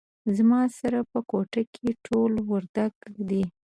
زما 0.37 0.61
سره 0.79 0.99
په 1.11 1.19
کوټه 1.29 1.61
کې 1.73 1.87
ټول 2.05 2.31
وردګ 2.49 2.93
دي 3.29 3.43